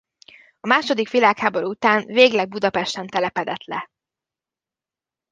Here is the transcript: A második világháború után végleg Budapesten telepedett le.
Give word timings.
A 0.59 0.67
második 0.67 1.09
világháború 1.09 1.67
után 1.69 2.05
végleg 2.05 2.49
Budapesten 2.49 3.07
telepedett 3.07 3.63
le. 3.63 3.89